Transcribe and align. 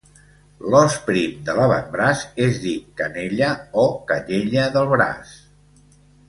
L'os 0.75 0.93
prim 1.09 1.35
de 1.49 1.53
l'avantbraç 1.59 2.23
és 2.45 2.57
dit 2.63 2.87
canella 3.03 3.51
o 3.83 3.87
canyella 4.13 4.65
del 4.79 4.91
braç. 4.95 5.37